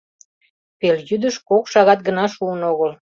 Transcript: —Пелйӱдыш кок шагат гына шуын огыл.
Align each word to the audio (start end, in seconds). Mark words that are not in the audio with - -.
—Пелйӱдыш 0.79 1.35
кок 1.49 1.63
шагат 1.73 1.99
гына 2.07 2.25
шуын 2.33 2.61
огыл. 2.71 2.91